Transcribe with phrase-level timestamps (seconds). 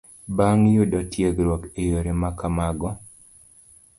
[0.37, 2.89] Bang' yudo tiegruok e yore ma kamago